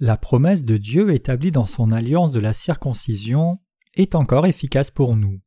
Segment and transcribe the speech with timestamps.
[0.00, 3.58] La promesse de Dieu établie dans son alliance de la circoncision
[3.94, 5.40] est encore efficace pour nous.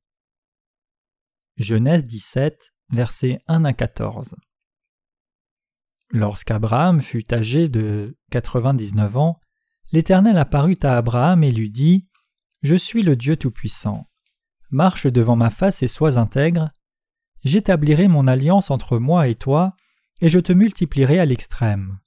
[1.58, 4.36] Genèse 17, versets 1 à 14.
[6.12, 9.40] Lorsqu'Abraham fut âgé de 99 ans,
[9.92, 12.08] l'Éternel apparut à Abraham et lui dit
[12.62, 14.08] Je suis le Dieu Tout-Puissant.
[14.72, 16.70] Marche devant ma face et sois intègre.
[17.44, 19.76] J'établirai mon alliance entre moi et toi,
[20.22, 22.00] et je te multiplierai à l'extrême.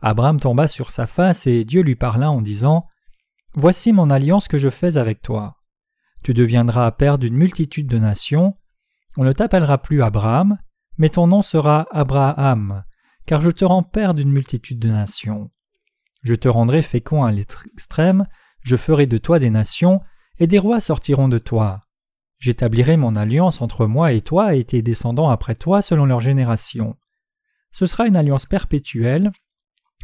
[0.00, 2.86] Abraham tomba sur sa face et Dieu lui parla en disant
[3.54, 5.56] Voici mon alliance que je fais avec toi.
[6.22, 8.56] Tu deviendras père d'une multitude de nations.
[9.16, 10.58] On ne t'appellera plus Abraham,
[10.98, 12.84] mais ton nom sera Abraham,
[13.26, 15.50] car je te rends père d'une multitude de nations.
[16.22, 18.26] Je te rendrai fécond à l'extrême,
[18.62, 20.00] je ferai de toi des nations,
[20.38, 21.80] et des rois sortiront de toi.
[22.38, 26.96] J'établirai mon alliance entre moi et toi et tes descendants après toi selon leur génération.
[27.72, 29.30] Ce sera une alliance perpétuelle,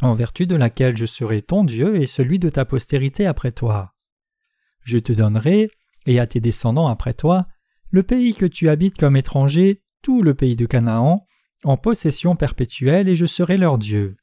[0.01, 3.93] en vertu de laquelle je serai ton Dieu et celui de ta postérité après toi.
[4.83, 5.71] Je te donnerai,
[6.05, 7.47] et à tes descendants après toi,
[7.89, 11.25] le pays que tu habites comme étranger, tout le pays de Canaan,
[11.63, 14.17] en possession perpétuelle, et je serai leur Dieu.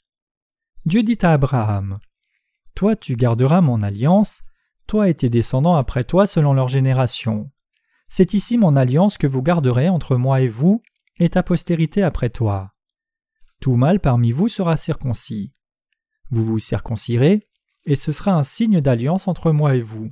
[0.85, 1.99] Dieu dit à Abraham
[2.75, 4.43] Toi tu garderas mon alliance,
[4.87, 7.51] toi et tes descendants après toi selon leur génération.
[8.09, 10.83] C'est ici mon alliance que vous garderez entre moi et vous,
[11.19, 12.75] et ta postérité après toi.
[13.61, 15.53] Tout mâle parmi vous sera circoncis.
[16.33, 17.47] Vous vous circoncirez,
[17.85, 20.11] et ce sera un signe d'alliance entre moi et vous.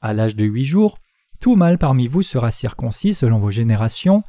[0.00, 0.98] À l'âge de huit jours,
[1.40, 4.22] tout mâle parmi vous sera circoncis selon vos générations,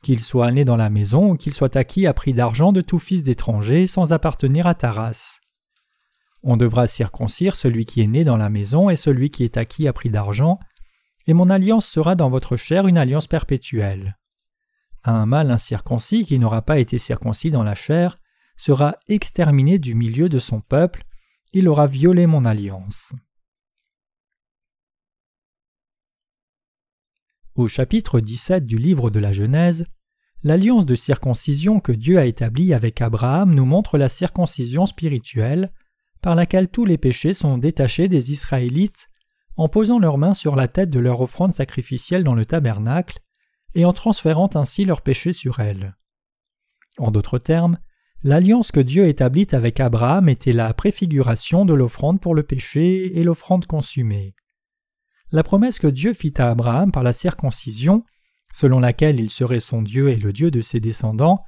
[0.00, 3.00] qu'il soit né dans la maison ou qu'il soit acquis à prix d'argent de tout
[3.00, 5.40] fils d'étranger sans appartenir à ta race.
[6.44, 9.88] On devra circoncire celui qui est né dans la maison et celui qui est acquis
[9.88, 10.60] à prix d'argent,
[11.26, 14.16] et mon alliance sera dans votre chair une alliance perpétuelle.
[15.02, 18.19] Un mâle incirconcis qui n'aura pas été circoncis dans la chair
[18.60, 21.04] sera exterminé du milieu de son peuple,
[21.54, 23.14] il aura violé mon alliance.
[27.54, 29.86] Au chapitre 17 du livre de la Genèse,
[30.42, 35.72] l'alliance de circoncision que Dieu a établie avec Abraham nous montre la circoncision spirituelle
[36.20, 39.08] par laquelle tous les péchés sont détachés des Israélites
[39.56, 43.20] en posant leurs mains sur la tête de leur offrande sacrificielle dans le tabernacle
[43.74, 45.96] et en transférant ainsi leurs péchés sur elle.
[46.98, 47.78] En d'autres termes,
[48.22, 53.24] L'alliance que Dieu établit avec Abraham était la préfiguration de l'offrande pour le péché et
[53.24, 54.34] l'offrande consumée.
[55.32, 58.04] La promesse que Dieu fit à Abraham par la circoncision,
[58.52, 61.42] selon laquelle il serait son Dieu et le Dieu de ses descendants,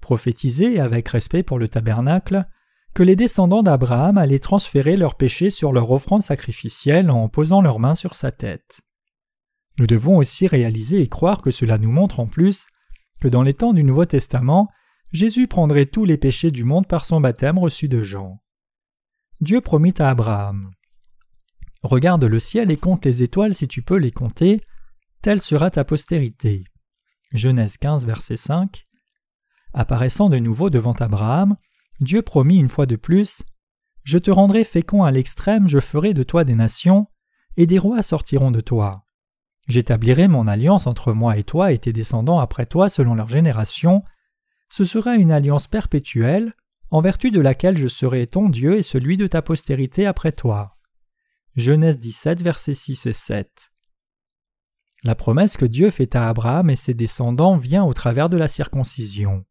[0.00, 2.46] prophétisait avec respect pour le tabernacle
[2.94, 7.80] que les descendants d'Abraham allaient transférer leurs péchés sur leur offrande sacrificielle en posant leurs
[7.80, 8.82] mains sur sa tête.
[9.78, 12.66] Nous devons aussi réaliser et croire que cela nous montre en plus
[13.20, 14.68] que dans les temps du Nouveau Testament,
[15.12, 18.42] Jésus prendrait tous les péchés du monde par son baptême reçu de Jean.
[19.40, 20.70] Dieu promit à Abraham
[21.82, 24.60] Regarde le ciel et compte les étoiles si tu peux les compter,
[25.20, 26.64] telle sera ta postérité.
[27.32, 28.86] Genèse 15, verset 5.
[29.74, 31.56] Apparaissant de nouveau devant Abraham,
[32.00, 33.42] Dieu promit une fois de plus
[34.04, 37.06] Je te rendrai fécond à l'extrême, je ferai de toi des nations,
[37.56, 39.04] et des rois sortiront de toi.
[39.68, 44.02] J'établirai mon alliance entre moi et toi et tes descendants après toi selon leur génération,
[44.72, 46.54] ce sera une alliance perpétuelle,
[46.90, 50.78] en vertu de laquelle je serai ton Dieu et celui de ta postérité après toi.
[51.56, 53.70] Genèse 17, versets 6 et 7.
[55.04, 58.48] La promesse que Dieu fait à Abraham et ses descendants vient au travers de la
[58.48, 59.44] circoncision.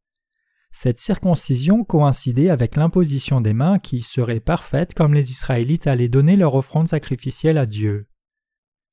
[0.72, 6.36] Cette circoncision coïncidait avec l'imposition des mains qui serait parfaite comme les Israélites allaient donner
[6.36, 8.08] leur offrande sacrificielle à Dieu.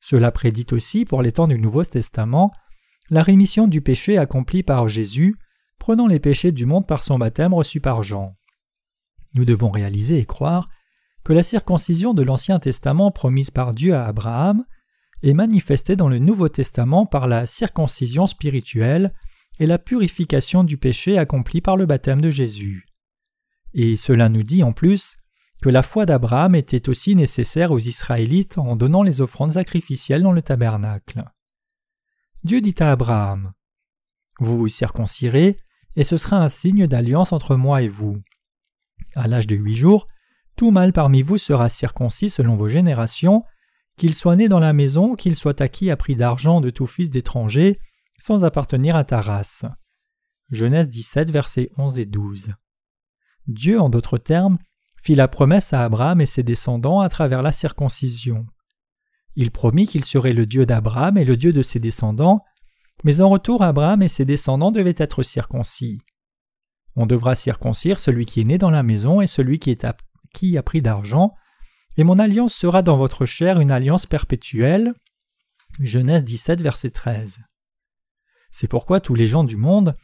[0.01, 2.53] Cela prédit aussi, pour les temps du Nouveau Testament,
[3.09, 5.35] la rémission du péché accompli par Jésus
[5.89, 8.37] prenant les péchés du monde par son baptême reçu par Jean.
[9.33, 10.69] Nous devons réaliser et croire
[11.25, 14.67] que la circoncision de l'Ancien Testament promise par Dieu à Abraham
[15.23, 19.15] est manifestée dans le Nouveau Testament par la circoncision spirituelle
[19.61, 22.85] et la purification du péché accomplie par le baptême de Jésus.
[23.73, 25.17] Et cela nous dit en plus
[25.63, 30.33] que la foi d'Abraham était aussi nécessaire aux Israélites en donnant les offrandes sacrificielles dans
[30.33, 31.25] le tabernacle.
[32.45, 33.55] Dieu dit à Abraham
[34.39, 35.57] Vous vous circoncirez
[35.97, 38.17] et ce sera un signe d'alliance entre moi et vous.
[39.17, 40.07] À l'âge de huit jours,
[40.57, 43.45] tout mâle parmi vous sera circoncis selon vos générations,
[43.97, 47.11] qu'il soit né dans la maison, qu'il soit acquis à prix d'argent de tout fils
[47.11, 47.79] d'étranger,
[48.19, 49.65] sans appartenir à ta race.
[50.51, 52.55] Genèse 17, versets 11 et 12.
[53.47, 54.59] Dieu, en d'autres termes,
[54.97, 58.47] fit la promesse à Abraham et ses descendants à travers la circoncision.
[59.37, 62.43] Il promit qu'il serait le Dieu d'Abraham et le Dieu de ses descendants,
[63.05, 66.01] mais en retour Abraham et ses descendants devaient être circoncis.
[66.97, 70.83] On devra circoncire celui qui est né dans la maison et celui qui, a, pris
[70.83, 71.35] d'argent,
[71.97, 74.95] et mon alliance sera dans votre chair une alliance perpétuelle.
[75.81, 77.39] Genèse 17, verset 13.
[78.51, 79.97] C'est pourquoi tous les gens du monde,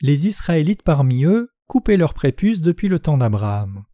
[0.00, 3.84] les Israélites parmi eux, coupaient leur prépuce depuis le temps d'Abraham.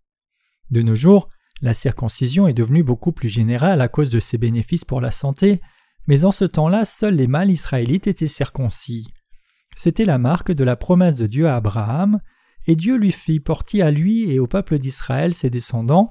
[0.71, 1.29] De nos jours,
[1.63, 5.61] la circoncision est devenue beaucoup plus générale à cause de ses bénéfices pour la santé,
[6.07, 9.07] mais en ce temps-là, seuls les mâles israélites étaient circoncis.
[9.77, 12.21] C'était la marque de la promesse de Dieu à Abraham,
[12.67, 16.11] et Dieu lui fit porter à lui et au peuple d'Israël ses descendants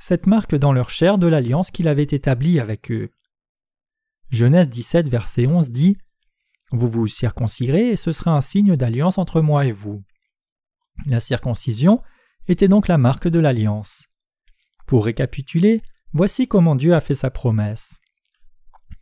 [0.00, 3.10] cette marque dans leur chair de l'alliance qu'il avait établie avec eux.
[4.30, 5.98] Genèse 17, verset 11 dit
[6.72, 10.02] Vous vous circoncirez et ce sera un signe d'alliance entre moi et vous.
[11.06, 12.02] La circoncision
[12.48, 14.06] était donc la marque de l'alliance.
[14.86, 15.82] Pour récapituler,
[16.12, 17.99] voici comment Dieu a fait sa promesse.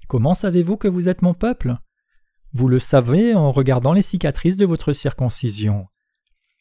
[0.08, 1.76] Comment savez-vous que vous êtes mon peuple?
[2.55, 5.87] Vous le savez en regardant les cicatrices de votre circoncision.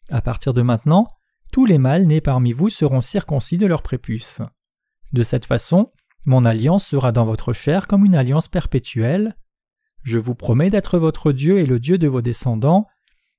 [0.10, 1.08] À partir de maintenant,
[1.54, 4.42] tous les mâles nés parmi vous seront circoncis de leur prépuce.
[5.14, 5.94] De cette façon,
[6.26, 9.38] mon alliance sera dans votre chair comme une alliance perpétuelle.
[10.04, 12.86] Je vous promets d'être votre Dieu et le Dieu de vos descendants,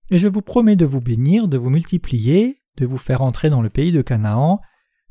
[0.08, 3.61] et je vous promets de vous bénir, de vous multiplier, de vous faire entrer dans
[3.61, 4.62] le pays de Canaan,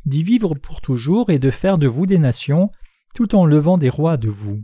[0.07, 2.71] d'y vivre pour toujours et de faire de vous des nations,
[3.13, 4.63] tout en levant des rois de vous.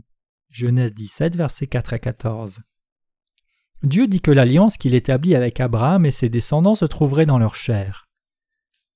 [0.54, 2.60] Genèse 17, versets 4 à 14.
[3.82, 7.56] Dieu dit que l'alliance qu'il établit avec Abraham et ses descendants se trouverait dans leur
[7.56, 8.06] chair.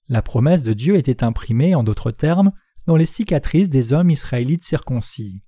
[0.08, 2.52] La promesse de Dieu était imprimée, en d'autres termes,
[2.86, 5.42] dans les cicatrices des hommes israélites circoncis.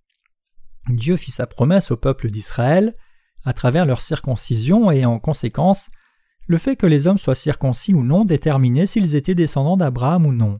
[0.88, 2.96] Dieu fit sa promesse au peuple d'Israël
[3.44, 5.90] à travers leur circoncision et en conséquence,
[6.48, 10.32] le fait que les hommes soient circoncis ou non déterminait s'ils étaient descendants d'Abraham ou
[10.32, 10.58] non.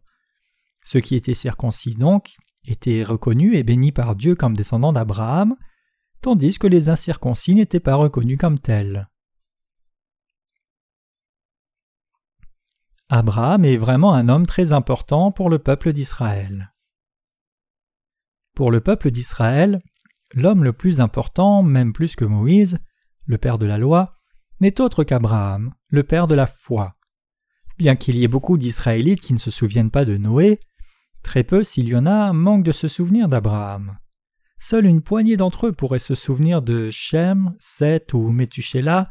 [0.85, 2.37] Ceux qui étaient circoncis donc
[2.67, 5.57] étaient reconnus et bénis par Dieu comme descendants d'Abraham,
[6.21, 9.09] tandis que les incirconcis n'étaient pas reconnus comme tels.
[13.09, 16.73] Abraham est vraiment un homme très important pour le peuple d'Israël.
[18.55, 19.83] Pour le peuple d'Israël,
[20.33, 22.79] l'homme le plus important, même plus que Moïse,
[23.27, 24.17] le père de la loi,
[24.61, 26.95] n'est autre qu'Abraham, le père de la foi.
[27.79, 30.61] Bien qu'il y ait beaucoup d'Israélites qui ne se souviennent pas de Noé,
[31.23, 33.99] très peu, s'il y en a, manquent de se souvenir d'Abraham.
[34.59, 39.09] Seule une poignée d'entre eux pourrait se souvenir de Shem, Seth ou Methuselah,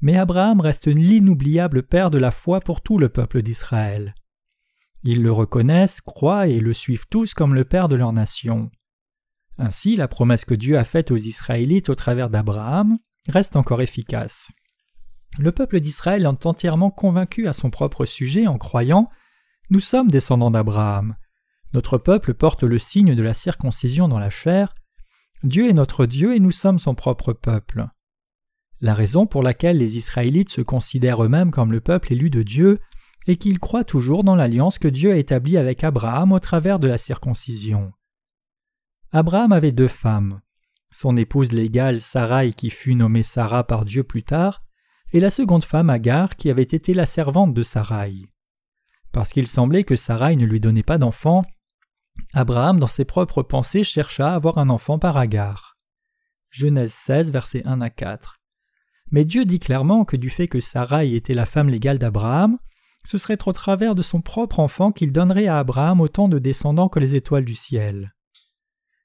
[0.00, 4.14] mais Abraham reste l'inoubliable père de la foi pour tout le peuple d'Israël.
[5.02, 8.70] Ils le reconnaissent, croient et le suivent tous comme le père de leur nation.
[9.58, 12.98] Ainsi, la promesse que Dieu a faite aux Israélites au travers d'Abraham
[13.28, 14.50] reste encore efficace.
[15.38, 19.10] Le peuple d'Israël est entièrement convaincu à son propre sujet en croyant
[19.70, 21.16] Nous sommes descendants d'Abraham.
[21.74, 24.76] Notre peuple porte le signe de la circoncision dans la chair,
[25.42, 27.88] Dieu est notre Dieu et nous sommes son propre peuple.
[28.80, 32.78] La raison pour laquelle les Israélites se considèrent eux-mêmes comme le peuple élu de Dieu
[33.26, 36.86] est qu'ils croient toujours dans l'alliance que Dieu a établie avec Abraham au travers de
[36.86, 37.92] la circoncision.
[39.10, 40.40] Abraham avait deux femmes,
[40.92, 44.62] son épouse légale Sarai qui fut nommée Sarah par Dieu plus tard,
[45.12, 48.14] et la seconde femme Agar qui avait été la servante de Sarai.
[49.10, 51.44] Parce qu'il semblait que Sarai ne lui donnait pas d'enfant,
[52.32, 55.76] Abraham, dans ses propres pensées, chercha à avoir un enfant par Agar.
[56.50, 58.40] Genèse 16, versets 1 à 4.
[59.10, 62.58] Mais Dieu dit clairement que du fait que Sarai était la femme légale d'Abraham,
[63.04, 66.88] ce serait au travers de son propre enfant qu'il donnerait à Abraham autant de descendants
[66.88, 68.14] que les étoiles du ciel.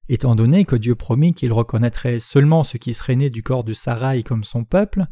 [0.08, 3.74] Étant donné que Dieu promit qu'il reconnaîtrait seulement ce qui serait né du corps de
[3.74, 5.06] Sarai comme son peuple,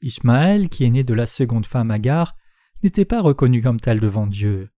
[0.00, 2.34] Ismaël, qui est né de la seconde femme Agar,
[2.82, 4.71] n'était pas reconnu comme tel devant Dieu.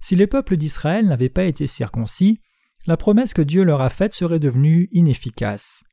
[0.00, 2.40] Si les peuples d'Israël n'avaient pas été circoncis,
[2.86, 5.84] la promesse que Dieu leur a faite serait devenue inefficace.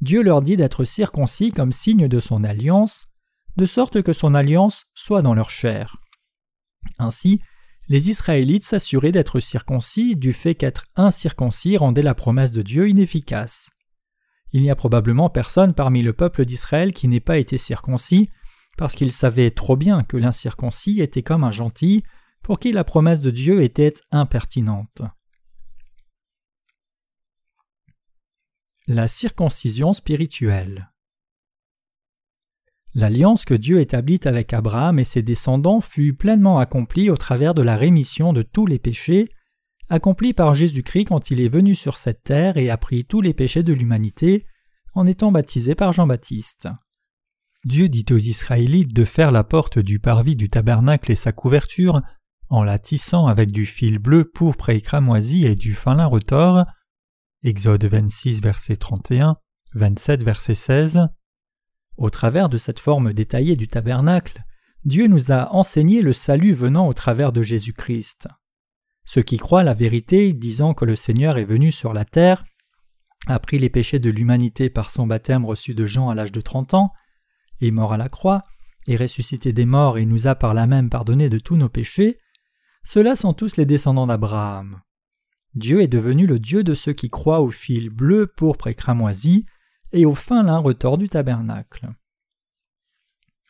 [0.00, 3.06] Dieu leur dit d'être circoncis comme signe de son alliance,
[3.56, 5.96] de sorte que son alliance soit dans leur chair.
[6.98, 7.40] Ainsi,
[7.88, 13.70] les Israélites s'assuraient d'être circoncis du fait qu'être incirconcis rendait la promesse de Dieu inefficace.
[14.52, 18.28] Il n'y a probablement personne parmi le peuple d'Israël qui n'ait pas été circoncis,
[18.76, 22.04] parce qu'il savait trop bien que l'incirconcis était comme un gentil,
[22.42, 25.02] pour qui la promesse de Dieu était impertinente.
[28.88, 30.92] La circoncision spirituelle
[32.94, 37.62] L'alliance que Dieu établit avec Abraham et ses descendants fut pleinement accomplie au travers de
[37.62, 39.30] la rémission de tous les péchés,
[39.88, 43.32] accomplie par Jésus-Christ quand il est venu sur cette terre et a pris tous les
[43.32, 44.46] péchés de l'humanité
[44.94, 46.68] en étant baptisé par Jean-Baptiste.
[47.64, 52.02] Dieu dit aux Israélites de faire la porte du parvis du tabernacle et sa couverture
[52.52, 56.66] en la tissant avec du fil bleu, pourpre et cramoisi et du fin lin retors.
[57.42, 59.38] Exode 26, verset 31,
[59.72, 61.08] 27, verset 16.
[61.96, 64.42] Au travers de cette forme détaillée du tabernacle,
[64.84, 68.28] Dieu nous a enseigné le salut venant au travers de Jésus-Christ.
[69.06, 72.44] Ceux qui croient la vérité, disant que le Seigneur est venu sur la terre,
[73.28, 76.42] a pris les péchés de l'humanité par son baptême reçu de Jean à l'âge de
[76.42, 76.92] trente ans,
[77.62, 78.42] est mort à la croix,
[78.86, 82.18] est ressuscité des morts et nous a par là même pardonné de tous nos péchés,
[82.84, 84.80] ceux-là sont tous les descendants d'Abraham.
[85.54, 89.46] Dieu est devenu le Dieu de ceux qui croient au fil bleu, pourpre et cramoisi,
[89.92, 91.90] et au fin lin retors du tabernacle.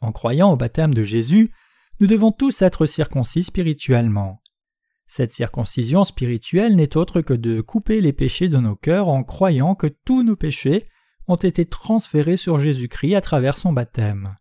[0.00, 1.52] En croyant au baptême de Jésus,
[2.00, 4.42] nous devons tous être circoncis spirituellement.
[5.06, 9.74] Cette circoncision spirituelle n'est autre que de couper les péchés de nos cœurs en croyant
[9.74, 10.88] que tous nos péchés
[11.28, 14.36] ont été transférés sur Jésus-Christ à travers son baptême.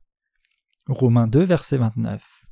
[0.88, 2.46] Romains 2, verset 29.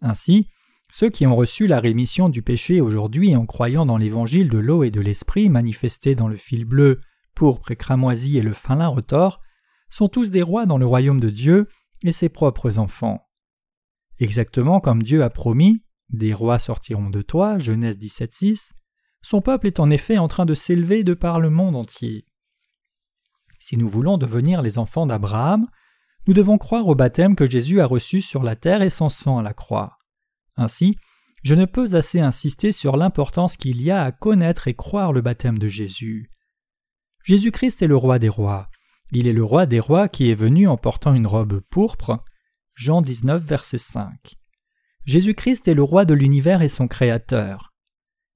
[0.00, 0.48] Ainsi,
[0.88, 4.82] ceux qui ont reçu la rémission du péché aujourd'hui en croyant dans l'évangile de l'eau
[4.82, 7.00] et de l'esprit manifesté dans le fil bleu,
[7.34, 9.40] pourpre et cramoisi et le fin lin retors,
[9.90, 11.68] sont tous des rois dans le royaume de Dieu
[12.02, 13.20] et ses propres enfants.
[14.18, 18.70] Exactement comme Dieu a promis, des rois sortiront de toi, Genèse 17.6,
[19.22, 22.26] son peuple est en effet en train de s'élever de par le monde entier.
[23.58, 25.66] Si nous voulons devenir les enfants d'Abraham,
[26.26, 29.38] nous devons croire au baptême que Jésus a reçu sur la terre et son sang
[29.38, 29.98] à la croix.
[30.56, 30.96] Ainsi,
[31.42, 35.20] je ne peux assez insister sur l'importance qu'il y a à connaître et croire le
[35.20, 36.30] baptême de Jésus.
[37.24, 38.68] Jésus-Christ est le roi des rois.
[39.12, 42.24] Il est le roi des rois qui est venu en portant une robe pourpre.
[42.74, 44.36] Jean 19, verset 5.
[45.04, 47.72] Jésus-Christ est le roi de l'univers et son créateur.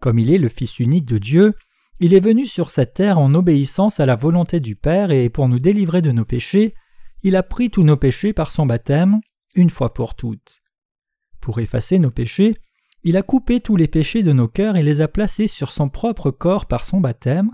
[0.00, 1.54] Comme il est le Fils unique de Dieu,
[1.98, 5.48] il est venu sur cette terre en obéissance à la volonté du Père et pour
[5.48, 6.74] nous délivrer de nos péchés,
[7.22, 9.20] il a pris tous nos péchés par son baptême,
[9.54, 10.62] une fois pour toutes.
[11.40, 12.56] Pour effacer nos péchés,
[13.02, 15.88] il a coupé tous les péchés de nos cœurs et les a placés sur son
[15.88, 17.50] propre corps par son baptême,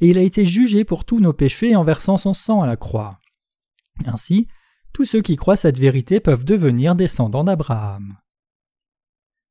[0.00, 2.76] et il a été jugé pour tous nos péchés en versant son sang à la
[2.76, 3.18] croix.
[4.06, 4.46] Ainsi,
[4.92, 8.16] tous ceux qui croient cette vérité peuvent devenir descendants d'Abraham.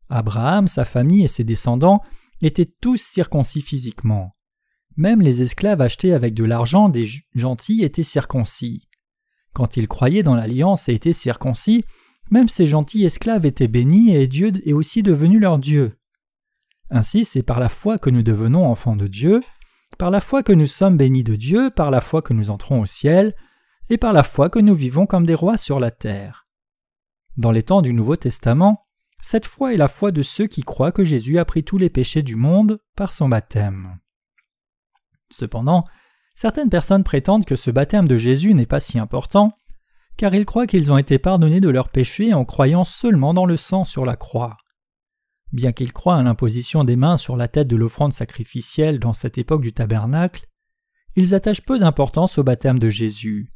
[0.09, 2.01] Abraham, sa famille et ses descendants
[2.41, 4.35] étaient tous circoncis physiquement.
[4.95, 8.87] Même les esclaves achetés avec de l'argent des gentils étaient circoncis.
[9.53, 11.83] Quand ils croyaient dans l'alliance et étaient circoncis,
[12.29, 15.97] même ces gentils esclaves étaient bénis et Dieu est aussi devenu leur Dieu.
[16.89, 19.41] Ainsi c'est par la foi que nous devenons enfants de Dieu,
[19.97, 22.81] par la foi que nous sommes bénis de Dieu, par la foi que nous entrons
[22.81, 23.33] au ciel,
[23.89, 26.47] et par la foi que nous vivons comme des rois sur la terre.
[27.37, 28.85] Dans les temps du Nouveau Testament,
[29.21, 31.89] cette foi est la foi de ceux qui croient que Jésus a pris tous les
[31.89, 33.97] péchés du monde par son baptême.
[35.31, 35.85] Cependant,
[36.35, 39.51] certaines personnes prétendent que ce baptême de Jésus n'est pas si important,
[40.17, 43.57] car ils croient qu'ils ont été pardonnés de leurs péchés en croyant seulement dans le
[43.57, 44.57] sang sur la croix.
[45.53, 49.37] Bien qu'ils croient à l'imposition des mains sur la tête de l'offrande sacrificielle dans cette
[49.37, 50.45] époque du tabernacle,
[51.15, 53.51] ils attachent peu d'importance au baptême de Jésus.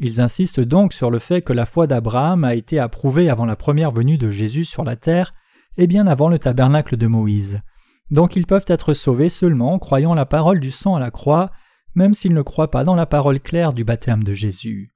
[0.00, 3.56] Ils insistent donc sur le fait que la foi d'Abraham a été approuvée avant la
[3.56, 5.34] première venue de Jésus sur la terre
[5.76, 7.62] et bien avant le tabernacle de Moïse.
[8.10, 11.50] Donc ils peuvent être sauvés seulement en croyant la parole du sang à la croix,
[11.94, 14.92] même s'ils ne croient pas dans la parole claire du baptême de Jésus.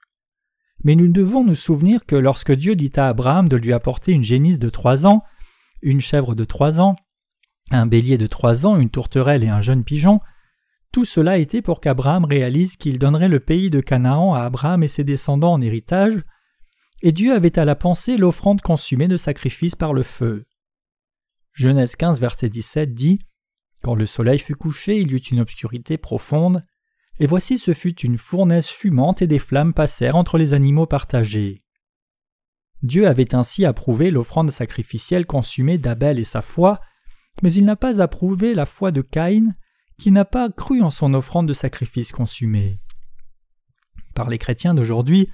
[0.85, 4.25] Mais nous devons nous souvenir que lorsque Dieu dit à Abraham de lui apporter une
[4.25, 5.23] génisse de trois ans,
[5.81, 6.95] une chèvre de trois ans,
[7.71, 10.21] un bélier de trois ans, une tourterelle et un jeune pigeon,
[10.93, 14.89] tout cela était pour qu'Abraham réalise qu'il donnerait le pays de Canaan à Abraham et
[14.89, 16.23] ses descendants en héritage,
[17.03, 20.45] et Dieu avait à la pensée l'offrande consumée de sacrifice par le feu.
[21.53, 23.19] Genèse 15, verset 17 dit
[23.83, 26.65] Quand le soleil fut couché, il y eut une obscurité profonde,
[27.19, 31.63] et voici ce fut une fournaise fumante et des flammes passèrent entre les animaux partagés.
[32.83, 36.81] Dieu avait ainsi approuvé l'offrande sacrificielle consumée d'Abel et sa foi,
[37.43, 39.55] mais il n'a pas approuvé la foi de Caïn,
[39.99, 42.81] qui n'a pas cru en son offrande de sacrifice consumé.
[44.15, 45.29] Par les chrétiens d'aujourd'hui,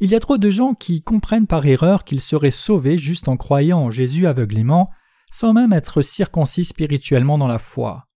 [0.00, 3.36] il y a trop de gens qui comprennent par erreur qu'ils seraient sauvés juste en
[3.36, 4.90] croyant en Jésus aveuglément,
[5.32, 8.06] sans même être circoncis spirituellement dans la foi.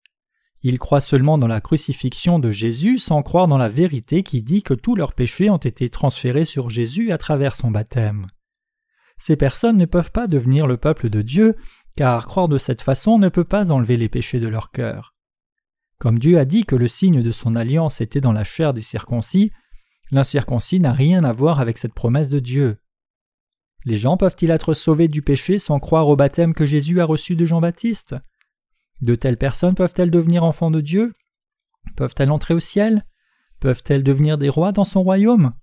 [0.64, 4.62] Ils croient seulement dans la crucifixion de Jésus sans croire dans la vérité qui dit
[4.62, 8.28] que tous leurs péchés ont été transférés sur Jésus à travers son baptême.
[9.18, 11.56] Ces personnes ne peuvent pas devenir le peuple de Dieu,
[11.96, 15.14] car croire de cette façon ne peut pas enlever les péchés de leur cœur.
[15.98, 18.82] Comme Dieu a dit que le signe de son alliance était dans la chair des
[18.82, 19.52] circoncis,
[20.10, 22.78] l'incirconcis n'a rien à voir avec cette promesse de Dieu.
[23.84, 27.34] Les gens peuvent-ils être sauvés du péché sans croire au baptême que Jésus a reçu
[27.34, 28.14] de Jean-Baptiste?
[29.00, 31.14] De telles personnes peuvent-elles devenir enfants de Dieu?
[31.96, 33.04] Peuvent-elles entrer au ciel?
[33.60, 35.54] Peuvent-elles devenir des rois dans son royaume?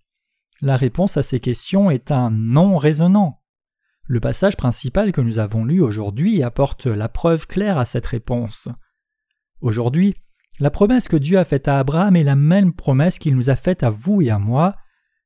[0.62, 3.42] La réponse à ces questions est un non raisonnant.
[4.06, 8.68] Le passage principal que nous avons lu aujourd'hui apporte la preuve claire à cette réponse.
[9.62, 10.16] Aujourd'hui,
[10.60, 13.56] la promesse que Dieu a faite à Abraham est la même promesse qu'il nous a
[13.56, 14.76] faite à vous et à moi.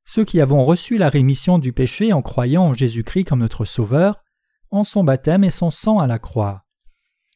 [0.05, 4.23] ceux qui avons reçu la rémission du péché en croyant en Jésus-Christ comme notre Sauveur,
[4.69, 6.65] en son baptême et son sang à la croix.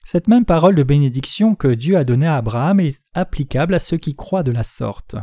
[0.09, 3.97] Cette même parole de bénédiction que Dieu a donnée à Abraham est applicable à ceux
[3.97, 5.17] qui croient de la sorte.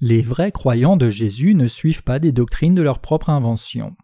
[0.00, 3.96] Les vrais croyants de Jésus ne suivent pas des doctrines de leur propre invention.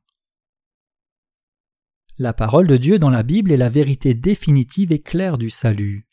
[2.17, 6.07] La parole de Dieu dans la Bible est la vérité définitive et claire du salut.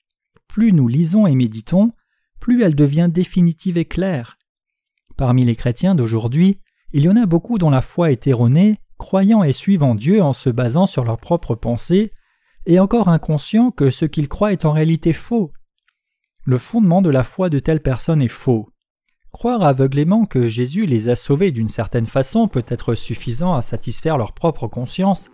[0.47, 1.93] Plus nous lisons et méditons,
[2.39, 4.39] plus elle devient définitive et claire.
[5.15, 6.59] Parmi les chrétiens d'aujourd'hui,
[6.91, 10.33] il y en a beaucoup dont la foi est erronée, croyant et suivant Dieu en
[10.33, 12.13] se basant sur leurs propres pensées,
[12.65, 15.53] et encore inconscients que ce qu'ils croient est en réalité faux.
[16.43, 18.69] Le fondement de la foi de telles personnes est faux.
[19.31, 24.17] Croire aveuglément que Jésus les a sauvés d'une certaine façon peut être suffisant à satisfaire
[24.17, 25.29] leur propre conscience,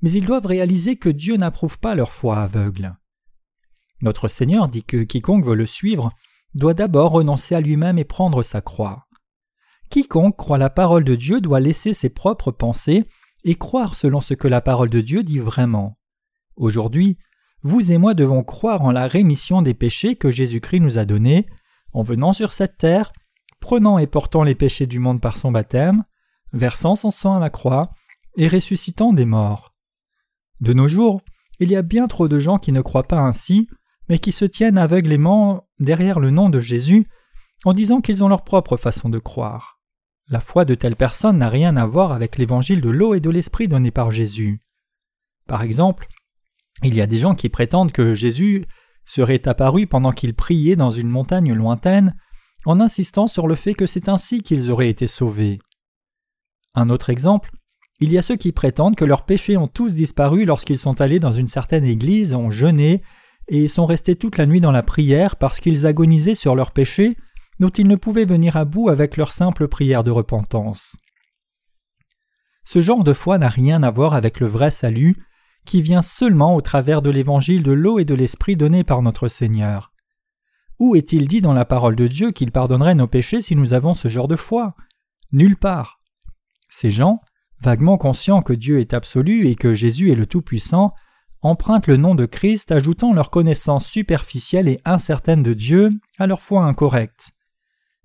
[0.00, 2.96] mais ils doivent réaliser que Dieu n'approuve pas leur foi aveugle.
[4.00, 6.12] Notre Seigneur dit que quiconque veut le suivre
[6.54, 9.06] doit d'abord renoncer à lui-même et prendre sa croix.
[9.92, 13.04] Quiconque croit la parole de Dieu doit laisser ses propres pensées
[13.44, 15.98] et croire selon ce que la parole de Dieu dit vraiment.
[16.56, 17.18] Aujourd'hui,
[17.60, 21.44] vous et moi devons croire en la rémission des péchés que Jésus-Christ nous a donnés,
[21.92, 23.12] en venant sur cette terre,
[23.60, 26.04] prenant et portant les péchés du monde par son baptême,
[26.54, 27.90] versant son sang à la croix,
[28.38, 29.74] et ressuscitant des morts.
[30.62, 31.20] De nos jours,
[31.60, 33.68] il y a bien trop de gens qui ne croient pas ainsi,
[34.08, 37.06] mais qui se tiennent aveuglément derrière le nom de Jésus
[37.66, 39.81] en disant qu'ils ont leur propre façon de croire.
[40.30, 43.30] La foi de telles personnes n'a rien à voir avec l'évangile de l'eau et de
[43.30, 44.60] l'esprit donné par Jésus.
[45.46, 46.06] Par exemple,
[46.82, 48.64] il y a des gens qui prétendent que Jésus
[49.04, 52.16] serait apparu pendant qu'il priait dans une montagne lointaine,
[52.64, 55.58] en insistant sur le fait que c'est ainsi qu'ils auraient été sauvés.
[56.74, 57.50] Un autre exemple,
[58.00, 61.20] il y a ceux qui prétendent que leurs péchés ont tous disparu lorsqu'ils sont allés
[61.20, 63.02] dans une certaine église, ont jeûné
[63.48, 67.16] et sont restés toute la nuit dans la prière parce qu'ils agonisaient sur leurs péchés
[67.62, 70.96] dont ils ne pouvaient venir à bout avec leur simple prière de repentance.
[72.64, 75.16] Ce genre de foi n'a rien à voir avec le vrai salut,
[75.64, 79.28] qui vient seulement au travers de l'évangile de l'eau et de l'esprit donné par notre
[79.28, 79.92] Seigneur.
[80.80, 83.94] Où est-il dit dans la parole de Dieu qu'il pardonnerait nos péchés si nous avons
[83.94, 84.74] ce genre de foi?
[85.30, 86.00] Nulle part.
[86.68, 87.20] Ces gens,
[87.60, 90.94] vaguement conscients que Dieu est absolu et que Jésus est le Tout-Puissant,
[91.42, 96.42] empruntent le nom de Christ ajoutant leur connaissance superficielle et incertaine de Dieu à leur
[96.42, 97.30] foi incorrecte.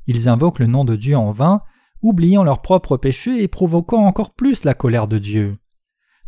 [0.07, 1.61] Ils invoquent le nom de Dieu en vain,
[2.01, 5.57] oubliant leurs propres péchés et provoquant encore plus la colère de Dieu.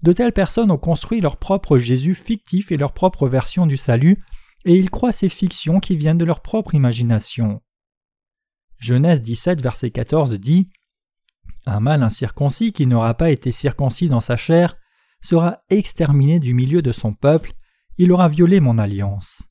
[0.01, 4.23] De telles personnes ont construit leur propre Jésus fictif et leur propre version du salut,
[4.65, 7.61] et ils croient ces fictions qui viennent de leur propre imagination.
[8.77, 10.69] Genèse 17, verset 14 dit
[11.65, 14.75] Un mâle incirconcis qui n'aura pas été circoncis dans sa chair
[15.21, 17.53] sera exterminé du milieu de son peuple,
[17.97, 19.48] il aura violé mon alliance.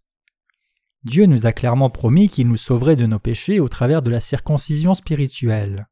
[1.05, 4.21] Dieu nous a clairement promis qu'il nous sauverait de nos péchés au travers de la
[4.21, 5.89] circoncision spirituelle.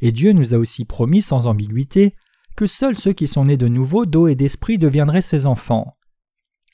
[0.00, 2.14] Et Dieu nous a aussi promis sans ambiguïté
[2.56, 5.96] que seuls ceux qui sont nés de nouveau d'eau et d'esprit deviendraient ses enfants.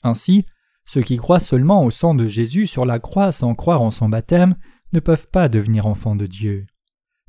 [0.03, 0.45] Ainsi,
[0.85, 4.09] ceux qui croient seulement au sang de Jésus sur la croix sans croire en son
[4.09, 4.55] baptême
[4.93, 6.65] ne peuvent pas devenir enfants de Dieu.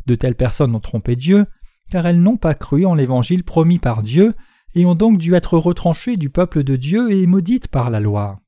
[0.07, 1.47] De telles personnes ont trompé Dieu,
[1.91, 4.35] car elles n'ont pas cru en l'évangile promis par Dieu
[4.75, 8.42] et ont donc dû être retranchées du peuple de Dieu et maudites par la loi.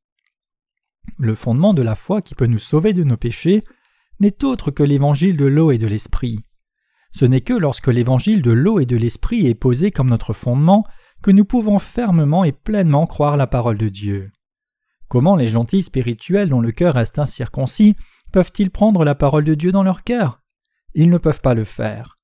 [1.18, 3.64] Le fondement de la foi qui peut nous sauver de nos péchés
[4.20, 6.44] n'est autre que l'évangile de l'eau et de l'esprit.
[7.12, 10.84] Ce n'est que lorsque l'évangile de l'eau et de l'esprit est posé comme notre fondement
[11.22, 14.30] que nous pouvons fermement et pleinement croire la parole de Dieu.
[15.08, 17.94] Comment les gentils spirituels dont le cœur reste incirconcis
[18.32, 20.40] peuvent-ils prendre la parole de Dieu dans leur cœur?
[20.94, 22.18] Ils ne peuvent pas le faire.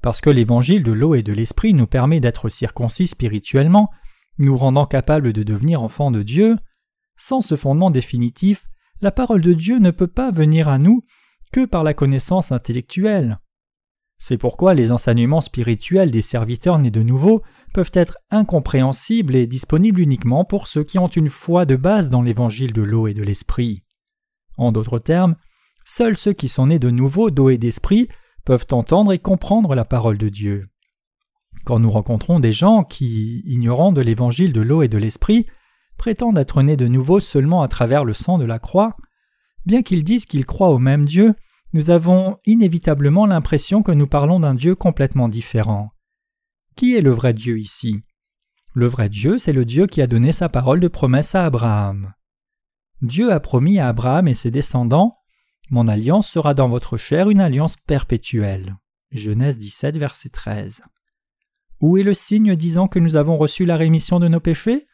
[0.00, 3.90] Parce que l'évangile de l'eau et de l'esprit nous permet d'être circoncis spirituellement,
[4.38, 6.56] nous rendant capables de devenir enfants de Dieu,
[7.22, 8.66] sans ce fondement définitif,
[9.00, 11.04] la parole de Dieu ne peut pas venir à nous
[11.52, 13.38] que par la connaissance intellectuelle.
[14.18, 17.42] C'est pourquoi les enseignements spirituels des serviteurs nés de nouveau
[17.74, 22.22] peuvent être incompréhensibles et disponibles uniquement pour ceux qui ont une foi de base dans
[22.22, 23.84] l'évangile de l'eau et de l'esprit.
[24.58, 25.36] En d'autres termes,
[25.84, 28.08] seuls ceux qui sont nés de nouveau d'eau et d'esprit
[28.44, 30.66] peuvent entendre et comprendre la parole de Dieu.
[31.64, 35.46] Quand nous rencontrons des gens qui, ignorant de l'évangile de l'eau et de l'esprit,
[36.02, 38.96] prétendent être nés de nouveau seulement à travers le sang de la croix,
[39.66, 41.36] bien qu'ils disent qu'ils croient au même Dieu,
[41.74, 45.92] nous avons inévitablement l'impression que nous parlons d'un Dieu complètement différent.
[46.74, 48.02] Qui est le vrai Dieu ici?
[48.74, 52.14] Le vrai Dieu, c'est le Dieu qui a donné sa parole de promesse à Abraham.
[53.00, 55.14] Dieu a promis à Abraham et ses descendants
[55.70, 58.74] mon alliance sera dans votre chair une alliance perpétuelle.
[59.12, 60.82] Genèse 17, verset 13.
[61.80, 64.88] Où est le signe disant que nous avons reçu la rémission de nos péchés?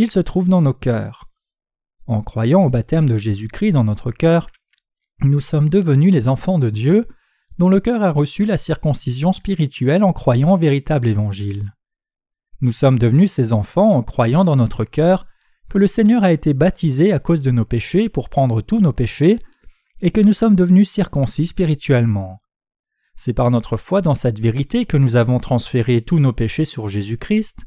[0.00, 1.28] Il se trouve dans nos cœurs.
[2.06, 4.46] En croyant au baptême de Jésus-Christ dans notre cœur,
[5.22, 7.08] nous sommes devenus les enfants de Dieu,
[7.58, 11.74] dont le cœur a reçu la circoncision spirituelle en croyant au véritable évangile.
[12.60, 15.26] Nous sommes devenus ces enfants en croyant dans notre cœur
[15.68, 18.92] que le Seigneur a été baptisé à cause de nos péchés pour prendre tous nos
[18.92, 19.40] péchés,
[20.00, 22.38] et que nous sommes devenus circoncis spirituellement.
[23.16, 26.88] C'est par notre foi dans cette vérité que nous avons transféré tous nos péchés sur
[26.88, 27.64] Jésus-Christ,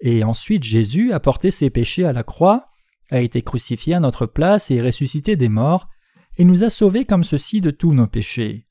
[0.00, 2.68] et ensuite Jésus a porté ses péchés à la croix,
[3.10, 5.88] a été crucifié à notre place et ressuscité des morts,
[6.36, 8.66] et nous a sauvés comme ceci de tous nos péchés.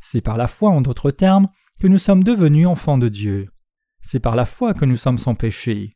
[0.00, 1.48] C'est par la foi, en d'autres termes,
[1.80, 3.48] que nous sommes devenus enfants de Dieu.
[4.00, 5.94] C'est par la foi que nous sommes sans péché.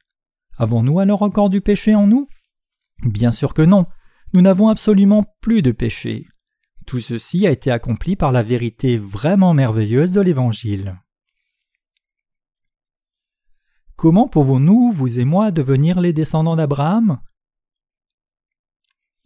[0.57, 2.26] Avons-nous alors encore du péché en nous?
[3.04, 3.87] Bien sûr que non.
[4.33, 6.26] Nous n'avons absolument plus de péché.
[6.87, 10.98] Tout ceci a été accompli par la vérité vraiment merveilleuse de l'Évangile.
[13.99, 17.19] Comment pouvons-nous, vous et moi, devenir les descendants d'Abraham?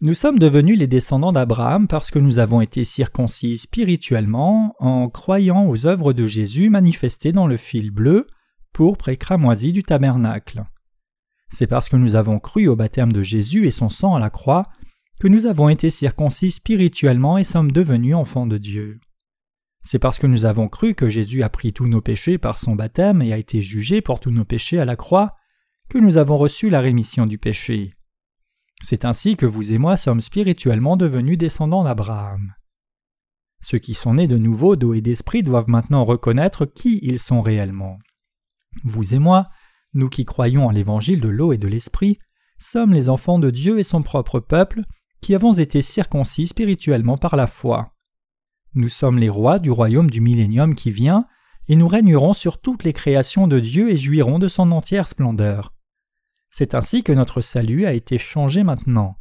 [0.00, 5.66] Nous sommes devenus les descendants d'Abraham parce que nous avons été circoncis spirituellement en croyant
[5.66, 8.26] aux œuvres de Jésus manifestées dans le fil bleu,
[8.72, 10.64] pourpre et cramoisi du tabernacle.
[11.50, 14.30] C'est parce que nous avons cru au baptême de Jésus et son sang à la
[14.30, 14.70] croix
[15.20, 19.00] que nous avons été circoncis spirituellement et sommes devenus enfants de Dieu.
[19.82, 22.74] C'est parce que nous avons cru que Jésus a pris tous nos péchés par son
[22.74, 25.36] baptême et a été jugé pour tous nos péchés à la croix
[25.88, 27.92] que nous avons reçu la rémission du péché.
[28.82, 32.54] C'est ainsi que vous et moi sommes spirituellement devenus descendants d'Abraham.
[33.60, 37.42] Ceux qui sont nés de nouveau d'eau et d'esprit doivent maintenant reconnaître qui ils sont
[37.42, 37.98] réellement.
[38.84, 39.50] Vous et moi,
[39.94, 42.18] nous qui croyons en l'évangile de l'eau et de l'esprit,
[42.58, 44.82] sommes les enfants de Dieu et son propre peuple,
[45.20, 47.91] qui avons été circoncis spirituellement par la foi.
[48.74, 51.26] Nous sommes les rois du royaume du millénium qui vient,
[51.68, 55.74] et nous régnerons sur toutes les créations de Dieu et jouirons de son entière splendeur.
[56.50, 59.16] C'est ainsi que notre salut a été changé maintenant.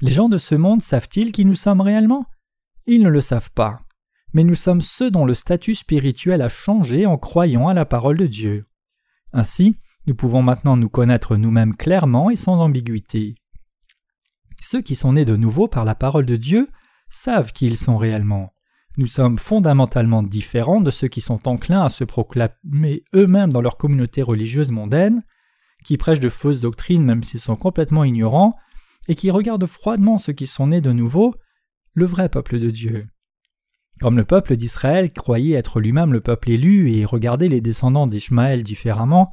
[0.00, 2.26] Les gens de ce monde savent-ils qui nous sommes réellement?
[2.86, 3.80] Ils ne le savent pas.
[4.32, 8.16] Mais nous sommes ceux dont le statut spirituel a changé en croyant à la parole
[8.16, 8.66] de Dieu.
[9.32, 13.36] Ainsi, nous pouvons maintenant nous connaître nous-mêmes clairement et sans ambiguïté.
[14.60, 16.70] Ceux qui sont nés de nouveau par la parole de Dieu
[17.10, 18.53] savent qui ils sont réellement.
[18.96, 23.76] Nous sommes fondamentalement différents de ceux qui sont enclins à se proclamer eux-mêmes dans leur
[23.76, 25.24] communauté religieuse mondaine,
[25.84, 28.54] qui prêchent de fausses doctrines même s'ils sont complètement ignorants,
[29.08, 31.34] et qui regardent froidement ceux qui sont nés de nouveau,
[31.94, 33.06] le vrai peuple de Dieu.
[34.00, 38.62] Comme le peuple d'Israël croyait être lui-même le peuple élu et regardait les descendants d'Ishmaël
[38.62, 39.32] différemment,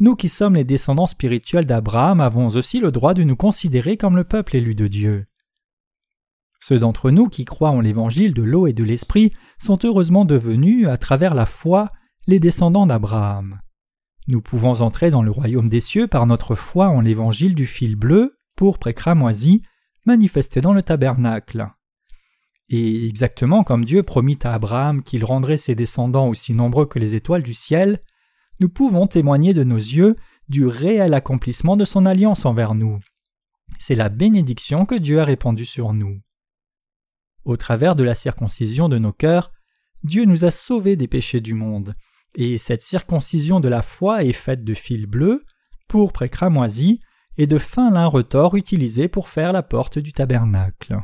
[0.00, 4.16] nous qui sommes les descendants spirituels d'Abraham avons aussi le droit de nous considérer comme
[4.16, 5.26] le peuple élu de Dieu.
[6.62, 10.86] Ceux d'entre nous qui croient en l'évangile de l'eau et de l'esprit sont heureusement devenus,
[10.86, 11.90] à travers la foi,
[12.28, 13.58] les descendants d'Abraham.
[14.28, 17.96] Nous pouvons entrer dans le royaume des cieux par notre foi en l'évangile du fil
[17.96, 19.62] bleu, pourpre et cramoisi,
[20.06, 21.66] manifesté dans le tabernacle.
[22.68, 27.16] Et exactement comme Dieu promit à Abraham qu'il rendrait ses descendants aussi nombreux que les
[27.16, 28.04] étoiles du ciel,
[28.60, 30.14] nous pouvons témoigner de nos yeux
[30.48, 33.00] du réel accomplissement de son alliance envers nous.
[33.80, 36.20] C'est la bénédiction que Dieu a répandue sur nous.
[37.44, 39.52] Au travers de la circoncision de nos cœurs,
[40.04, 41.94] Dieu nous a sauvés des péchés du monde,
[42.34, 45.44] et cette circoncision de la foi est faite de fils bleus,
[45.88, 47.00] pourpre et cramoisi,
[47.36, 50.98] et de fins lin retors utilisés pour faire la porte du tabernacle.